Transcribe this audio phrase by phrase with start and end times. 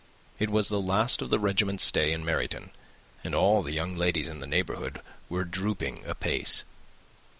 [0.39, 2.71] It was the last of the regiment's stay in Meryton,
[3.23, 6.63] and all the young ladies in the neighbourhood were drooping apace.